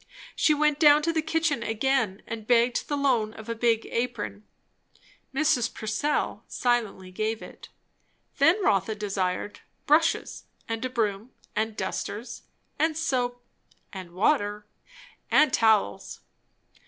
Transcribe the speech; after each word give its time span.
She 0.35 0.55
went 0.55 0.79
down 0.79 1.03
to 1.03 1.13
the 1.13 1.21
kitchen 1.21 1.61
again, 1.61 2.23
and 2.25 2.47
begged 2.47 2.87
the 2.87 2.97
loan 2.97 3.33
of 3.35 3.47
a 3.49 3.53
big 3.53 3.85
apron. 3.91 4.47
Mrs. 5.31 5.71
Purcell 5.71 6.43
silently 6.47 7.11
gave 7.11 7.43
it. 7.43 7.69
Then 8.39 8.59
Rotha 8.63 8.95
desired 8.95 9.59
brushes 9.85 10.45
and 10.67 10.83
a 10.83 10.89
broom 10.89 11.33
and 11.55 11.77
dusters, 11.77 12.41
and 12.79 12.97
soap 12.97 13.45
and 13.93 14.13
water 14.15 14.65
and 15.29 15.53
towels. 15.53 16.21